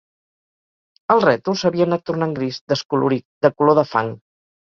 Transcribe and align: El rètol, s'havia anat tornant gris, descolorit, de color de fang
El 1.15 1.21
rètol, 1.25 1.57
s'havia 1.63 1.87
anat 1.89 2.07
tornant 2.11 2.33
gris, 2.41 2.59
descolorit, 2.75 3.27
de 3.49 3.53
color 3.61 3.79
de 3.83 3.87
fang 3.93 4.11